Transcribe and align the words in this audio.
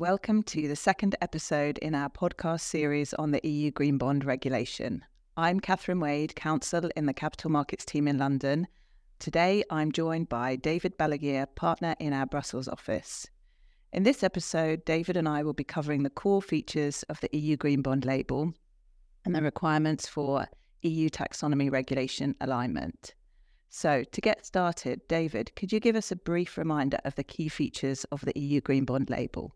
welcome 0.00 0.42
to 0.42 0.66
the 0.66 0.74
second 0.74 1.14
episode 1.20 1.76
in 1.76 1.94
our 1.94 2.08
podcast 2.08 2.62
series 2.62 3.12
on 3.12 3.32
the 3.32 3.46
EU 3.46 3.70
Green 3.70 3.98
Bond 3.98 4.24
Regulation. 4.24 5.04
I'm 5.36 5.60
Catherine 5.60 6.00
Wade, 6.00 6.34
counsel 6.34 6.90
in 6.96 7.04
the 7.04 7.12
Capital 7.12 7.50
Markets 7.50 7.84
team 7.84 8.08
in 8.08 8.16
London. 8.16 8.66
Today, 9.18 9.62
I'm 9.68 9.92
joined 9.92 10.30
by 10.30 10.56
David 10.56 10.96
Ballegeer, 10.96 11.54
partner 11.54 11.96
in 12.00 12.14
our 12.14 12.24
Brussels 12.24 12.66
office. 12.66 13.26
In 13.92 14.04
this 14.04 14.22
episode, 14.22 14.86
David 14.86 15.18
and 15.18 15.28
I 15.28 15.42
will 15.42 15.52
be 15.52 15.64
covering 15.64 16.02
the 16.02 16.08
core 16.08 16.40
features 16.40 17.02
of 17.10 17.20
the 17.20 17.28
EU 17.36 17.58
Green 17.58 17.82
Bond 17.82 18.06
label 18.06 18.54
and 19.26 19.34
the 19.34 19.42
requirements 19.42 20.08
for 20.08 20.46
EU 20.80 21.10
taxonomy 21.10 21.70
regulation 21.70 22.34
alignment. 22.40 23.12
So, 23.68 24.04
to 24.04 24.20
get 24.22 24.46
started, 24.46 25.02
David, 25.08 25.54
could 25.56 25.74
you 25.74 25.78
give 25.78 25.94
us 25.94 26.10
a 26.10 26.16
brief 26.16 26.56
reminder 26.56 27.00
of 27.04 27.16
the 27.16 27.22
key 27.22 27.50
features 27.50 28.04
of 28.04 28.22
the 28.22 28.32
EU 28.34 28.62
Green 28.62 28.86
Bond 28.86 29.10
label? 29.10 29.54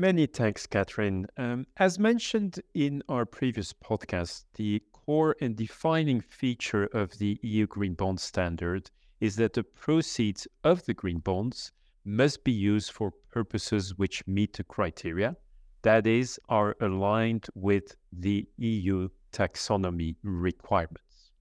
Many 0.00 0.24
thanks, 0.24 0.66
Catherine. 0.66 1.26
Um, 1.36 1.66
as 1.76 1.98
mentioned 1.98 2.58
in 2.72 3.02
our 3.10 3.26
previous 3.26 3.74
podcast, 3.74 4.44
the 4.54 4.82
core 4.92 5.36
and 5.42 5.54
defining 5.54 6.22
feature 6.22 6.86
of 6.86 7.18
the 7.18 7.38
EU 7.42 7.66
Green 7.66 7.92
Bond 7.92 8.18
standard 8.18 8.90
is 9.20 9.36
that 9.36 9.52
the 9.52 9.62
proceeds 9.62 10.48
of 10.64 10.82
the 10.86 10.94
green 10.94 11.18
bonds 11.18 11.72
must 12.02 12.44
be 12.44 12.50
used 12.50 12.92
for 12.92 13.12
purposes 13.30 13.98
which 13.98 14.26
meet 14.26 14.54
the 14.54 14.64
criteria, 14.64 15.36
that 15.82 16.06
is, 16.06 16.40
are 16.48 16.76
aligned 16.80 17.48
with 17.54 17.94
the 18.10 18.48
EU 18.56 19.06
taxonomy 19.34 20.16
requirements. 20.22 21.32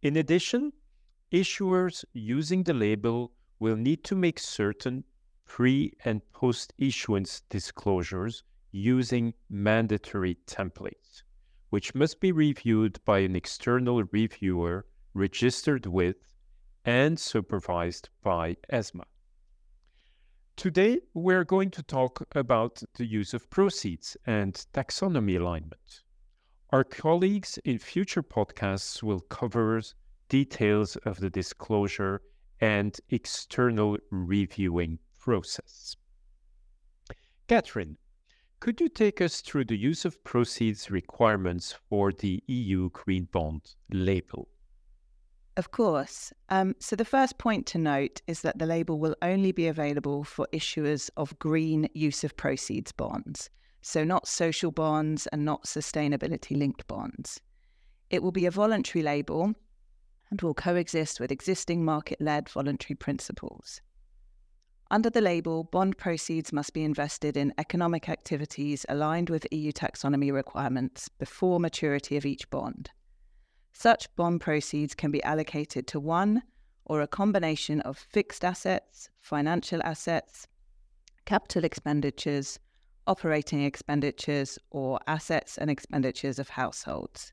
In 0.00 0.16
addition, 0.16 0.72
issuers 1.30 2.02
using 2.14 2.62
the 2.62 2.72
label 2.72 3.32
will 3.58 3.76
need 3.76 4.04
to 4.04 4.14
make 4.14 4.38
certain 4.38 5.04
pre 5.46 5.92
and 6.04 6.20
post 6.32 6.72
issuance 6.76 7.40
disclosures 7.48 8.42
using 8.72 9.32
mandatory 9.48 10.36
templates, 10.46 11.22
which 11.70 11.94
must 11.94 12.20
be 12.20 12.32
reviewed 12.32 12.98
by 13.04 13.20
an 13.20 13.34
external 13.34 14.02
reviewer 14.04 14.84
registered 15.14 15.86
with 15.86 16.16
and 16.84 17.18
supervised 17.18 18.08
by 18.22 18.56
ESMA. 18.70 19.04
Today, 20.56 21.00
we're 21.14 21.44
going 21.44 21.70
to 21.70 21.82
talk 21.82 22.26
about 22.34 22.82
the 22.94 23.06
use 23.06 23.34
of 23.34 23.50
proceeds 23.50 24.16
and 24.26 24.54
taxonomy 24.72 25.38
alignment. 25.38 26.02
Our 26.70 26.84
colleagues 26.84 27.58
in 27.64 27.78
future 27.78 28.22
podcasts 28.22 29.02
will 29.02 29.20
cover 29.20 29.80
details 30.28 30.96
of 30.96 31.20
the 31.20 31.30
disclosure 31.30 32.22
and 32.60 32.98
external 33.10 33.98
reviewing 34.10 34.98
process. 35.26 35.96
Catherine, 37.48 37.96
could 38.60 38.80
you 38.80 38.88
take 38.88 39.20
us 39.20 39.40
through 39.40 39.64
the 39.64 39.76
use 39.76 40.04
of 40.04 40.22
proceeds 40.22 40.88
requirements 40.88 41.74
for 41.88 42.12
the 42.12 42.44
EU 42.46 42.90
Green 42.90 43.24
Bond 43.32 43.74
label? 43.90 44.46
Of 45.56 45.72
course. 45.72 46.32
Um, 46.48 46.76
so, 46.78 46.94
the 46.94 47.04
first 47.04 47.38
point 47.38 47.66
to 47.66 47.78
note 47.78 48.22
is 48.28 48.42
that 48.42 48.58
the 48.60 48.66
label 48.66 49.00
will 49.00 49.16
only 49.20 49.50
be 49.50 49.66
available 49.66 50.22
for 50.22 50.46
issuers 50.52 51.10
of 51.16 51.36
green 51.40 51.88
use 51.92 52.22
of 52.22 52.36
proceeds 52.36 52.92
bonds. 52.92 53.50
So, 53.82 54.04
not 54.04 54.28
social 54.28 54.70
bonds 54.70 55.26
and 55.32 55.44
not 55.44 55.64
sustainability 55.64 56.56
linked 56.56 56.86
bonds. 56.86 57.40
It 58.10 58.22
will 58.22 58.32
be 58.32 58.46
a 58.46 58.52
voluntary 58.52 59.02
label 59.02 59.54
and 60.30 60.40
will 60.40 60.54
coexist 60.54 61.18
with 61.18 61.32
existing 61.32 61.84
market 61.84 62.20
led 62.20 62.48
voluntary 62.48 62.94
principles. 62.94 63.80
Under 64.88 65.10
the 65.10 65.20
label, 65.20 65.64
bond 65.64 65.98
proceeds 65.98 66.52
must 66.52 66.72
be 66.72 66.84
invested 66.84 67.36
in 67.36 67.52
economic 67.58 68.08
activities 68.08 68.86
aligned 68.88 69.30
with 69.30 69.46
EU 69.50 69.72
taxonomy 69.72 70.32
requirements 70.32 71.08
before 71.08 71.58
maturity 71.58 72.16
of 72.16 72.24
each 72.24 72.48
bond. 72.50 72.90
Such 73.72 74.14
bond 74.14 74.40
proceeds 74.40 74.94
can 74.94 75.10
be 75.10 75.22
allocated 75.24 75.88
to 75.88 75.98
one 75.98 76.42
or 76.84 77.00
a 77.00 77.08
combination 77.08 77.80
of 77.80 77.98
fixed 77.98 78.44
assets, 78.44 79.10
financial 79.20 79.82
assets, 79.82 80.46
capital 81.24 81.64
expenditures, 81.64 82.60
operating 83.08 83.64
expenditures, 83.64 84.56
or 84.70 85.00
assets 85.08 85.58
and 85.58 85.68
expenditures 85.68 86.38
of 86.38 86.50
households. 86.50 87.32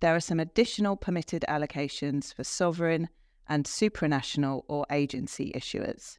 There 0.00 0.16
are 0.16 0.20
some 0.20 0.40
additional 0.40 0.96
permitted 0.96 1.44
allocations 1.46 2.32
for 2.32 2.42
sovereign 2.42 3.10
and 3.46 3.66
supranational 3.66 4.62
or 4.66 4.86
agency 4.90 5.52
issuers. 5.54 6.16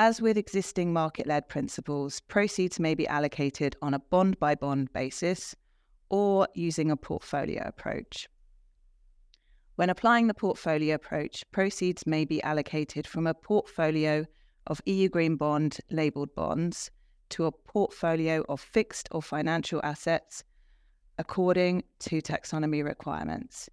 As 0.00 0.22
with 0.22 0.38
existing 0.38 0.92
market 0.92 1.26
led 1.26 1.48
principles, 1.48 2.20
proceeds 2.20 2.78
may 2.78 2.94
be 2.94 3.08
allocated 3.08 3.74
on 3.82 3.94
a 3.94 3.98
bond 3.98 4.38
by 4.38 4.54
bond 4.54 4.92
basis 4.92 5.56
or 6.08 6.46
using 6.54 6.88
a 6.92 6.96
portfolio 6.96 7.64
approach. 7.66 8.28
When 9.74 9.90
applying 9.90 10.28
the 10.28 10.34
portfolio 10.34 10.94
approach, 10.94 11.44
proceeds 11.50 12.06
may 12.06 12.24
be 12.24 12.40
allocated 12.44 13.08
from 13.08 13.26
a 13.26 13.34
portfolio 13.34 14.24
of 14.68 14.80
EU 14.86 15.08
Green 15.08 15.34
Bond 15.34 15.78
labelled 15.90 16.32
bonds 16.36 16.92
to 17.30 17.46
a 17.46 17.52
portfolio 17.52 18.44
of 18.48 18.60
fixed 18.60 19.08
or 19.10 19.20
financial 19.20 19.80
assets 19.82 20.44
according 21.18 21.82
to 21.98 22.22
taxonomy 22.22 22.84
requirements. 22.84 23.68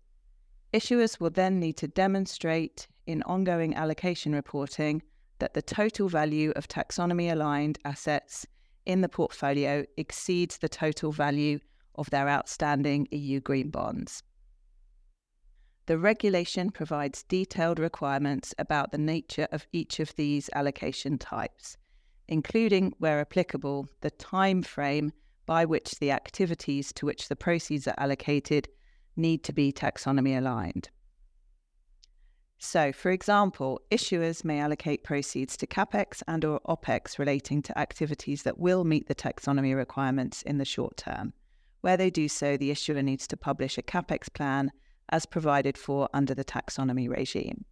Issuers 0.74 1.20
will 1.20 1.30
then 1.30 1.60
need 1.60 1.78
to 1.78 1.88
demonstrate 1.88 2.88
in 3.06 3.22
ongoing 3.24 3.76
allocation 3.76 4.34
reporting 4.34 5.04
that 5.40 5.54
the 5.54 5.62
total 5.62 6.10
value 6.10 6.52
of 6.56 6.68
taxonomy 6.68 7.32
aligned 7.32 7.80
assets 7.86 8.46
in 8.86 9.02
the 9.02 9.10
portfolio 9.10 9.86
exceeds 9.98 10.58
the 10.58 10.70
total 10.70 11.12
value 11.12 11.60
of 11.96 12.10
their 12.10 12.30
outstanding 12.30 13.08
EU 13.12 13.40
green 13.40 13.70
bonds. 13.70 14.22
The 15.88 15.98
regulation 15.98 16.72
provides 16.72 17.24
detailed 17.24 17.80
requirements 17.80 18.54
about 18.58 18.92
the 18.92 18.98
nature 18.98 19.48
of 19.52 19.68
each 19.72 20.00
of 20.00 20.16
these 20.16 20.50
allocation 20.54 21.18
types 21.18 21.78
including, 22.28 22.94
where 22.98 23.20
applicable, 23.20 23.88
the 24.02 24.12
time 24.12 24.62
frame 24.64 25.12
by 25.46 25.66
which 25.66 26.00
the 26.00 26.12
activities 26.12 26.92
to 26.94 27.06
which 27.06 27.28
the 27.28 27.36
proceeds 27.36 27.88
are 27.88 27.96
allocated 27.98 28.68
need 29.16 29.44
to 29.44 29.54
be 29.54 29.72
taxonomy 29.72 30.38
aligned. 30.38 30.90
So, 32.58 32.92
for 32.92 33.12
example, 33.12 33.82
issuers 33.92 34.44
may 34.44 34.60
allocate 34.60 35.04
proceeds 35.04 35.58
to 35.58 35.68
capex 35.68 36.24
and 36.28 36.44
or 36.46 36.60
opex 36.62 37.20
relating 37.20 37.62
to 37.64 37.78
activities 37.78 38.44
that 38.44 38.58
will 38.58 38.84
meet 38.84 39.08
the 39.08 39.16
taxonomy 39.16 39.76
requirements 39.76 40.42
in 40.42 40.58
the 40.58 40.66
short 40.66 40.98
term. 40.98 41.34
Where 41.82 41.98
they 41.98 42.10
do 42.10 42.28
so, 42.28 42.58
the 42.58 42.72
issuer 42.72 43.04
needs 43.04 43.28
to 43.28 43.38
publish 43.38 43.78
a 43.78 43.84
capex 43.84 44.34
plan 44.34 44.72
as 45.10 45.26
provided 45.26 45.78
for 45.78 46.10
under 46.14 46.34
the 46.34 46.46
taxonomy 46.46 47.10
regime. 47.10 47.66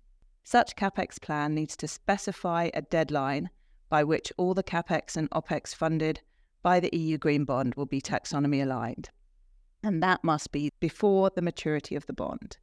Such 0.44 0.76
capex 0.76 1.20
plan 1.20 1.56
needs 1.56 1.76
to 1.78 1.88
specify 1.88 2.70
a 2.74 2.82
deadline 2.82 3.50
by 3.90 4.04
which 4.04 4.34
all 4.38 4.54
the 4.54 4.64
capex 4.64 5.16
and 5.16 5.30
opex 5.32 5.74
funded 5.74 6.22
by 6.62 6.80
the 6.80 6.96
EU 6.96 7.18
Green 7.18 7.46
Bond 7.46 7.76
will 7.76 7.86
be 7.86 8.02
taxonomy 8.02 8.62
aligned. 8.62 9.10
And 9.82 10.04
that 10.04 10.24
must 10.24 10.52
be 10.52 10.70
before 10.80 11.30
the 11.30 11.42
maturity 11.42 11.96
of 11.96 12.06
the 12.06 12.14
bond. 12.14 12.58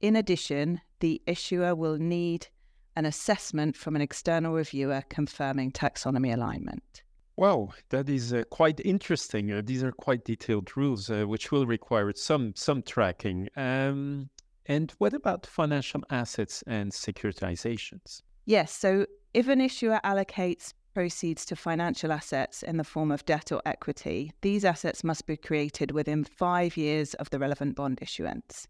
In 0.00 0.16
addition, 0.16 0.80
the 1.00 1.22
issuer 1.26 1.74
will 1.74 1.98
need 1.98 2.48
an 2.96 3.06
assessment 3.06 3.76
from 3.76 3.96
an 3.96 4.02
external 4.02 4.54
reviewer 4.54 5.02
confirming 5.08 5.72
taxonomy 5.72 6.32
alignment. 6.32 7.02
Wow, 7.36 7.70
that 7.88 8.08
is 8.08 8.32
uh, 8.32 8.44
quite 8.50 8.80
interesting. 8.84 9.52
Uh, 9.52 9.62
these 9.64 9.82
are 9.82 9.90
quite 9.90 10.24
detailed 10.24 10.76
rules, 10.76 11.10
uh, 11.10 11.24
which 11.24 11.50
will 11.50 11.66
require 11.66 12.12
some 12.14 12.54
some 12.54 12.82
tracking. 12.82 13.48
Um, 13.56 14.30
and 14.66 14.92
what 14.98 15.14
about 15.14 15.44
financial 15.44 16.02
assets 16.10 16.62
and 16.66 16.92
securitizations? 16.92 18.22
Yes, 18.46 18.72
so 18.72 19.06
if 19.32 19.48
an 19.48 19.60
issuer 19.60 20.00
allocates 20.04 20.72
proceeds 20.94 21.44
to 21.46 21.56
financial 21.56 22.12
assets 22.12 22.62
in 22.62 22.76
the 22.76 22.84
form 22.84 23.10
of 23.10 23.26
debt 23.26 23.50
or 23.50 23.60
equity, 23.66 24.32
these 24.42 24.64
assets 24.64 25.02
must 25.02 25.26
be 25.26 25.36
created 25.36 25.90
within 25.90 26.22
five 26.22 26.76
years 26.76 27.14
of 27.14 27.28
the 27.30 27.38
relevant 27.40 27.74
bond 27.74 27.98
issuance. 28.00 28.68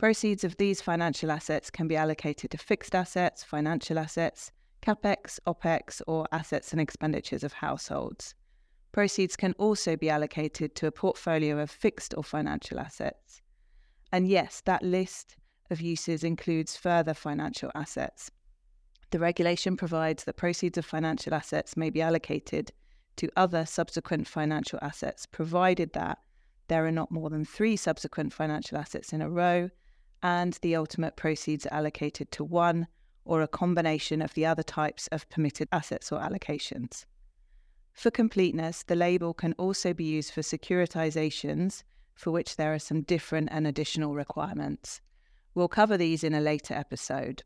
Proceeds 0.00 0.44
of 0.44 0.56
these 0.56 0.80
financial 0.80 1.30
assets 1.30 1.68
can 1.68 1.86
be 1.86 1.94
allocated 1.94 2.50
to 2.52 2.56
fixed 2.56 2.94
assets, 2.94 3.44
financial 3.44 3.98
assets, 3.98 4.50
capex, 4.80 5.38
opex, 5.46 6.00
or 6.06 6.26
assets 6.32 6.72
and 6.72 6.80
expenditures 6.80 7.44
of 7.44 7.52
households. 7.52 8.34
Proceeds 8.92 9.36
can 9.36 9.52
also 9.58 9.98
be 9.98 10.08
allocated 10.08 10.74
to 10.76 10.86
a 10.86 10.90
portfolio 10.90 11.58
of 11.58 11.70
fixed 11.70 12.14
or 12.16 12.24
financial 12.24 12.80
assets. 12.80 13.42
And 14.10 14.26
yes, 14.26 14.62
that 14.64 14.82
list 14.82 15.36
of 15.68 15.82
uses 15.82 16.24
includes 16.24 16.78
further 16.78 17.12
financial 17.12 17.70
assets. 17.74 18.30
The 19.10 19.18
regulation 19.18 19.76
provides 19.76 20.24
that 20.24 20.38
proceeds 20.38 20.78
of 20.78 20.86
financial 20.86 21.34
assets 21.34 21.76
may 21.76 21.90
be 21.90 22.00
allocated 22.00 22.72
to 23.16 23.28
other 23.36 23.66
subsequent 23.66 24.26
financial 24.26 24.78
assets, 24.80 25.26
provided 25.26 25.92
that 25.92 26.16
there 26.68 26.86
are 26.86 26.90
not 26.90 27.10
more 27.10 27.28
than 27.28 27.44
three 27.44 27.76
subsequent 27.76 28.32
financial 28.32 28.78
assets 28.78 29.12
in 29.12 29.20
a 29.20 29.28
row 29.28 29.68
and 30.22 30.58
the 30.62 30.76
ultimate 30.76 31.16
proceeds 31.16 31.66
allocated 31.66 32.30
to 32.32 32.44
one 32.44 32.86
or 33.24 33.42
a 33.42 33.48
combination 33.48 34.22
of 34.22 34.34
the 34.34 34.46
other 34.46 34.62
types 34.62 35.06
of 35.08 35.28
permitted 35.28 35.68
assets 35.72 36.10
or 36.10 36.20
allocations. 36.20 37.04
For 37.92 38.10
completeness, 38.10 38.82
the 38.82 38.96
label 38.96 39.34
can 39.34 39.52
also 39.54 39.92
be 39.92 40.04
used 40.04 40.32
for 40.32 40.40
securitizations, 40.40 41.82
for 42.14 42.30
which 42.30 42.56
there 42.56 42.72
are 42.72 42.78
some 42.78 43.02
different 43.02 43.48
and 43.50 43.66
additional 43.66 44.14
requirements. 44.14 45.00
We'll 45.54 45.68
cover 45.68 45.96
these 45.96 46.24
in 46.24 46.34
a 46.34 46.40
later 46.40 46.74
episode. 46.74 47.42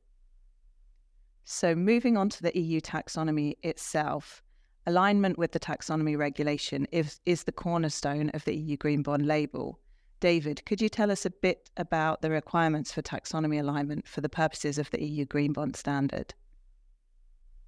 So, 1.45 1.75
moving 1.75 2.17
on 2.17 2.29
to 2.31 2.43
the 2.43 2.59
EU 2.59 2.81
taxonomy 2.81 3.57
itself, 3.63 4.43
alignment 4.87 5.39
with 5.39 5.53
the 5.53 5.61
taxonomy 5.61 6.17
regulation 6.17 6.87
is, 6.91 7.21
is 7.27 7.45
the 7.45 7.53
cornerstone 7.53 8.31
of 8.31 8.45
the 8.45 8.55
EU 8.55 8.77
Green 8.77 9.03
Bond 9.03 9.27
label. 9.27 9.79
David, 10.25 10.65
could 10.65 10.81
you 10.81 10.89
tell 10.89 11.11
us 11.11 11.27
a 11.27 11.31
bit 11.31 11.69
about 11.77 12.23
the 12.23 12.31
requirements 12.31 12.91
for 12.91 13.03
taxonomy 13.03 13.61
alignment 13.61 14.09
for 14.09 14.23
the 14.23 14.29
purposes 14.31 14.79
of 14.79 14.91
the 14.91 15.05
EU 15.05 15.27
Green 15.27 15.53
Bond 15.53 15.77
Standard? 15.77 16.33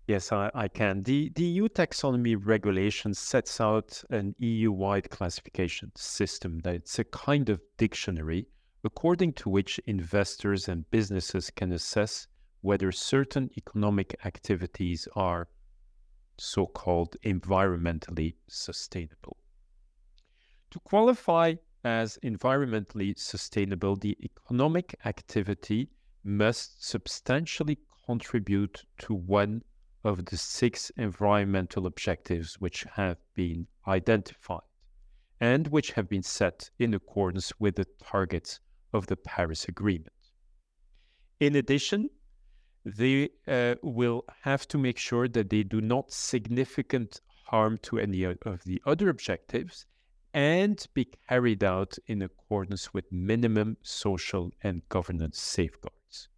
Yes, 0.07 0.33
I, 0.33 0.51
I, 0.55 0.69
can. 0.69 1.03
The, 1.03 1.31
the 1.35 1.45
EU 1.45 1.69
taxonomy 1.69 2.35
regulation 2.43 3.13
sets 3.13 3.61
out 3.61 4.03
an 4.09 4.35
EU 4.39 4.73
wide 4.73 5.11
classification 5.11 5.93
system 5.97 6.61
that's 6.61 6.99
a 6.99 7.05
kind 7.05 7.51
of 7.51 7.61
dictionary 7.77 8.47
according 8.85 9.35
to 9.35 9.51
which 9.51 9.79
investors 9.81 10.67
and 10.67 10.91
businesses 10.91 11.51
can 11.51 11.73
assess 11.73 12.27
whether 12.63 12.91
certain 12.91 13.51
economic 13.59 14.17
activities 14.25 15.07
are 15.15 15.47
so 16.39 16.65
called 16.65 17.19
environmentally 17.23 18.33
sustainable. 18.49 19.37
To 20.71 20.79
qualify 20.81 21.57
as 21.87 22.19
environmentally 22.25 23.17
sustainable, 23.17 23.95
the 23.95 24.19
economic 24.21 24.97
activity 25.05 25.89
must 26.25 26.85
substantially 26.85 27.79
contribute 28.07 28.85
to 28.99 29.15
one 29.15 29.63
of 30.03 30.25
the 30.25 30.37
six 30.37 30.91
environmental 30.97 31.87
objectives 31.87 32.61
which 32.61 32.85
have 32.95 33.19
been 33.35 33.69
identified 33.87 34.69
and 35.41 35.69
which 35.69 35.93
have 35.93 36.09
been 36.09 36.25
set 36.25 36.69
in 36.81 36.93
accordance 36.93 37.53
with 37.61 37.77
the 37.77 37.87
targets 38.03 38.59
of 38.93 39.07
the 39.07 39.17
Paris 39.17 39.67
Agreement. 39.69 40.21
In 41.39 41.55
addition, 41.55 42.11
they 42.85 43.29
uh, 43.47 43.77
will 43.85 44.25
have 44.43 44.67
to 44.69 44.79
make 44.79 44.99
sure 44.99 45.29
that 45.29 45.51
they 45.51 45.63
do 45.63 45.81
not 45.81 46.11
significant 46.11 47.21
harm 47.45 47.79
to 47.83 48.01
any 48.01 48.25
of 48.25 48.65
the 48.65 48.83
other 48.85 49.09
objectives 49.09 49.87
and 50.37 50.87
be 50.93 51.09
carried 51.31 51.65
out 51.65 51.97
in 52.09 52.21
accordance 52.21 52.93
with 52.93 53.11
minimum 53.11 53.75
social 53.81 54.51
and 54.63 54.87
governance 54.91 55.41
safeguards. 55.41 56.29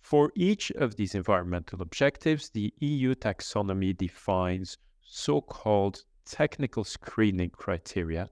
For 0.00 0.30
each 0.36 0.70
of 0.70 0.94
these 0.94 1.16
environmental 1.16 1.82
objectives, 1.82 2.50
the 2.50 2.72
EU 2.78 3.16
taxonomy 3.16 3.96
defines 3.96 4.78
so 5.02 5.40
called 5.40 6.04
technical 6.24 6.84
screening 6.84 7.50
criteria, 7.50 8.30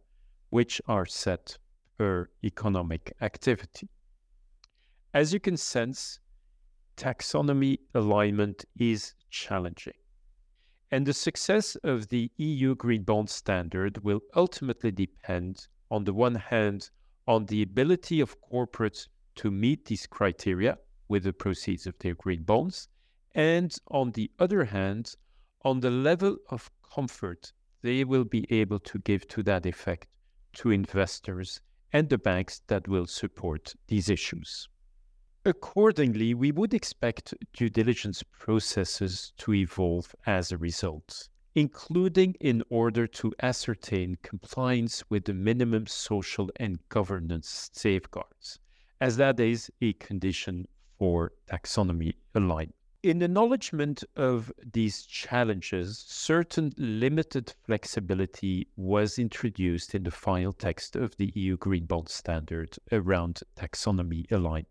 which 0.51 0.81
are 0.87 1.07
set 1.07 1.59
per 1.99 2.29
economic 2.45 3.13
activity. 3.21 3.89
As 5.13 5.33
you 5.33 5.41
can 5.41 5.57
sense, 5.57 6.21
taxonomy 6.97 7.81
alignment 7.95 8.65
is 8.79 9.15
challenging. 9.29 10.04
And 10.95 11.07
the 11.07 11.13
success 11.13 11.75
of 11.83 12.07
the 12.11 12.31
EU 12.37 12.77
Green 12.77 13.03
Bond 13.03 13.29
Standard 13.29 14.05
will 14.05 14.21
ultimately 14.37 14.93
depend, 14.93 15.67
on 15.91 16.05
the 16.05 16.13
one 16.15 16.37
hand, 16.37 16.89
on 17.27 17.47
the 17.47 17.63
ability 17.63 18.21
of 18.21 18.41
corporates 18.41 19.09
to 19.35 19.51
meet 19.51 19.87
these 19.87 20.07
criteria 20.07 20.79
with 21.09 21.25
the 21.25 21.33
proceeds 21.33 21.89
of 21.89 21.99
their 21.99 22.15
green 22.15 22.45
bonds, 22.45 22.87
and 23.35 23.77
on 23.89 24.13
the 24.13 24.31
other 24.39 24.67
hand, 24.67 25.17
on 25.65 25.81
the 25.81 25.91
level 25.91 26.37
of 26.51 26.71
comfort 26.95 27.53
they 27.83 28.05
will 28.05 28.25
be 28.25 28.47
able 28.49 28.79
to 28.79 29.01
give 29.01 29.27
to 29.27 29.43
that 29.43 29.67
effect 29.67 30.07
to 30.53 30.71
investors 30.71 31.61
and 31.93 32.09
the 32.09 32.19
banks 32.19 32.63
that 32.69 32.87
will 32.87 33.09
support 33.09 33.75
these 33.89 34.09
issues. 34.09 34.69
Accordingly, 35.47 36.33
we 36.33 36.53
would 36.53 36.73
expect 36.73 37.35
due 37.53 37.69
diligence 37.69 38.23
processes 38.23 39.35
to 39.37 39.53
evolve 39.53 40.15
as 40.25 40.51
a 40.51 40.57
result, 40.57 41.29
including 41.55 42.35
in 42.41 42.63
order 42.71 43.07
to 43.09 43.35
ascertain 43.43 44.17
compliance 44.23 45.05
with 45.11 45.27
the 45.27 45.35
minimum 45.35 45.87
social 45.87 46.51
and 46.57 46.79
governance 46.89 47.69
safeguards, 47.75 48.59
as 49.03 49.19
that 49.19 49.39
is 49.39 49.71
a 49.83 49.93
condition 49.93 50.67
for 50.99 51.33
taxonomy 51.47 52.15
alignment. 52.35 52.75
In 53.03 53.21
acknowledgement 53.21 54.03
of 54.17 54.51
these 54.73 55.03
challenges, 55.05 55.99
certain 56.09 56.73
limited 56.79 57.53
flexibility 57.67 58.67
was 58.77 59.19
introduced 59.19 59.95
in 59.95 60.05
the 60.05 60.11
final 60.11 60.55
text 60.55 60.97
of 60.97 61.15
the 61.19 61.31
EU 61.35 61.59
Green 61.59 61.85
Bond 61.85 62.09
Standard 62.09 62.79
around 62.91 63.43
taxonomy 63.59 64.25
alignment. 64.33 64.69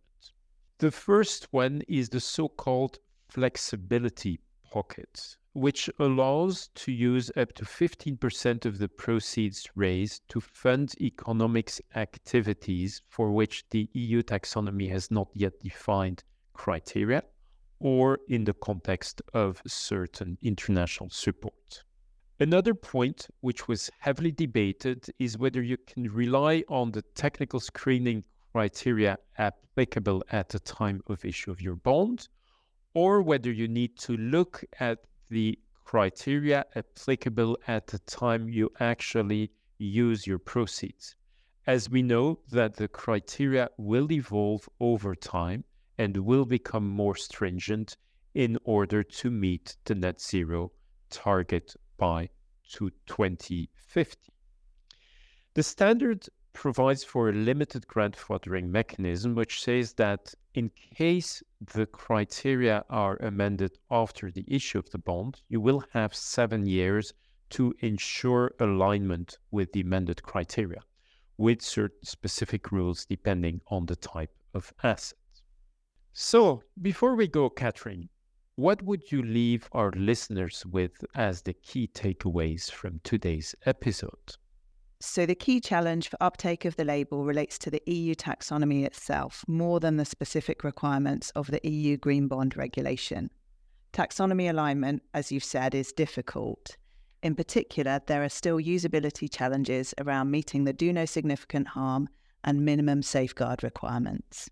The 0.83 0.91
first 0.91 1.47
one 1.51 1.81
is 1.88 2.09
the 2.09 2.19
so 2.19 2.50
called 2.50 3.00
flexibility 3.30 4.41
pocket, 4.69 5.38
which 5.53 5.89
allows 5.97 6.68
to 6.75 6.91
use 6.91 7.31
up 7.38 7.53
to 7.53 7.63
15% 7.63 8.65
of 8.65 8.80
the 8.80 8.89
proceeds 8.89 9.65
raised 9.75 10.27
to 10.27 10.41
fund 10.41 10.94
economics 11.00 11.80
activities 11.95 13.01
for 13.07 13.31
which 13.31 13.63
the 13.69 13.89
EU 13.94 14.24
taxonomy 14.24 14.89
has 14.89 15.09
not 15.09 15.30
yet 15.33 15.53
defined 15.63 16.21
criteria 16.51 17.24
or 17.79 18.19
in 18.27 18.44
the 18.44 18.53
context 18.53 19.21
of 19.33 19.62
certain 19.65 20.38
international 20.41 21.09
support. 21.09 21.86
Another 22.41 22.74
point 22.74 23.29
which 23.39 23.69
was 23.69 23.89
heavily 24.00 24.33
debated 24.33 25.07
is 25.18 25.38
whether 25.38 25.62
you 25.62 25.77
can 25.77 26.12
rely 26.12 26.62
on 26.68 26.91
the 26.91 27.03
technical 27.15 27.62
screening 27.62 28.25
criteria 28.53 29.17
applicable 29.39 30.23
at 30.31 30.47
the 30.50 30.59
time 30.59 31.01
of 31.07 31.25
issue 31.25 31.50
of 31.50 31.59
your 31.59 31.75
bond, 31.75 32.29
or 32.94 33.21
whether 33.23 33.51
you 33.51 33.67
need 33.67 33.97
to 33.97 34.15
look 34.15 34.63
at 34.79 35.00
the 35.29 35.57
criteria 35.83 36.63
applicable 36.75 37.57
at 37.67 37.88
the 37.88 37.97
time 38.00 38.47
you 38.47 38.69
actually 38.79 39.51
use 39.79 40.27
your 40.27 40.38
proceeds. 40.38 41.15
As 41.65 41.89
we 41.89 42.03
know 42.03 42.39
that 42.51 42.75
the 42.75 42.88
criteria 42.88 43.69
will 43.77 44.12
evolve 44.12 44.69
over 44.79 45.15
time 45.15 45.63
and 45.98 46.15
will 46.17 46.45
become 46.45 46.88
more 46.88 47.15
stringent 47.15 47.98
in 48.36 48.57
order 48.63 49.01
to 49.03 49.31
meet 49.31 49.77
the 49.86 49.95
net 49.95 50.22
zero 50.22 50.72
target 51.10 51.75
by 51.98 52.29
to 52.74 52.91
2050. 53.07 54.33
The 55.55 55.63
standard 55.63 56.27
provides 56.53 57.03
for 57.03 57.29
a 57.29 57.33
limited 57.33 57.86
grandfathering 57.88 58.69
mechanism, 58.69 59.36
which 59.36 59.62
says 59.62 59.93
that 59.93 60.33
in 60.53 60.69
case 60.69 61.43
the 61.74 61.86
criteria 61.88 62.86
are 62.89 63.17
amended 63.17 63.77
after 63.89 64.31
the 64.31 64.45
issue 64.48 64.77
of 64.79 64.89
the 64.91 64.98
bond, 64.98 65.41
you 65.50 65.60
will 65.60 65.83
have 65.91 66.15
seven 66.15 66.65
years 66.65 67.13
to 67.50 67.74
ensure 67.79 68.53
alignment 68.60 69.38
with 69.51 69.72
the 69.74 69.81
amended 69.81 70.24
criteria, 70.24 70.81
with 71.38 71.62
certain 71.62 72.03
specific 72.03 72.72
rules 72.72 73.05
depending 73.05 73.62
on 73.67 73.86
the 73.86 73.95
type 73.95 74.33
of 74.53 74.74
asset. 74.83 75.17
So, 76.13 76.63
before 76.81 77.15
we 77.15 77.27
go, 77.27 77.50
Catherine, 77.50 78.10
what 78.55 78.83
would 78.83 79.12
you 79.12 79.24
leave 79.24 79.67
our 79.72 79.91
listeners 79.95 80.63
with 80.67 81.03
as 81.15 81.41
the 81.41 81.53
key 81.53 81.88
takeaways 81.88 82.69
from 82.69 83.00
today's 83.03 83.55
episode? 83.65 84.38
So, 85.05 85.25
the 85.25 85.36
key 85.36 85.60
challenge 85.60 86.07
for 86.07 86.17
uptake 86.22 86.63
of 86.63 86.77
the 86.77 86.86
label 86.86 87.25
relates 87.25 87.60
to 87.60 87.69
the 87.69 87.83
EU 87.88 88.15
taxonomy 88.15 88.86
itself 88.86 89.43
more 89.50 89.81
than 89.81 89.98
the 89.98 90.05
specific 90.05 90.63
requirements 90.63 91.29
of 91.31 91.48
the 91.48 91.60
EU 91.69 91.98
Green 91.98 92.29
Bond 92.29 92.55
regulation. 92.55 93.29
Taxonomy 93.91 94.50
alignment, 94.50 95.03
as 95.13 95.29
you've 95.29 95.43
said, 95.43 95.75
is 95.75 95.91
difficult. 95.91 96.77
In 97.22 97.36
particular, 97.36 98.00
there 98.07 98.24
are 98.24 98.29
still 98.29 98.60
usability 98.60 99.29
challenges 99.29 99.93
around 100.00 100.31
meeting 100.31 100.63
the 100.63 100.72
do 100.72 100.93
no 100.93 101.03
significant 101.03 101.67
harm 101.67 102.07
and 102.45 102.63
minimum 102.63 103.03
safeguard 103.03 103.62
requirements. 103.62 104.50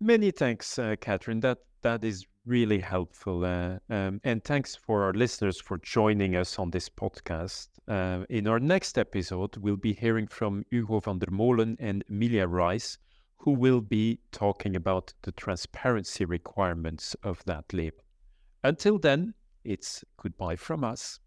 Many 0.00 0.30
thanks, 0.30 0.78
uh, 0.78 0.96
Catherine. 0.98 1.40
That 1.40 1.58
that 1.82 2.04
is 2.04 2.26
really 2.46 2.78
helpful. 2.78 3.44
Uh, 3.44 3.78
um, 3.88 4.20
and 4.24 4.42
thanks 4.44 4.74
for 4.74 5.04
our 5.04 5.12
listeners 5.12 5.60
for 5.60 5.78
joining 5.78 6.36
us 6.36 6.58
on 6.58 6.70
this 6.70 6.88
podcast. 6.88 7.68
Uh, 7.88 8.24
in 8.28 8.46
our 8.46 8.60
next 8.60 8.98
episode, 8.98 9.56
we'll 9.56 9.76
be 9.76 9.92
hearing 9.92 10.26
from 10.26 10.64
Hugo 10.70 11.00
van 11.00 11.18
der 11.18 11.30
Molen 11.30 11.76
and 11.80 12.04
Emilia 12.08 12.46
Rice, 12.46 12.98
who 13.38 13.52
will 13.52 13.80
be 13.80 14.18
talking 14.32 14.76
about 14.76 15.12
the 15.22 15.32
transparency 15.32 16.24
requirements 16.24 17.16
of 17.22 17.42
that 17.44 17.72
label. 17.72 18.04
Until 18.62 18.98
then, 18.98 19.34
it's 19.64 20.04
goodbye 20.16 20.56
from 20.56 20.84
us. 20.84 21.20